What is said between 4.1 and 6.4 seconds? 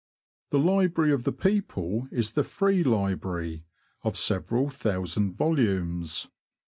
several thousand volumes.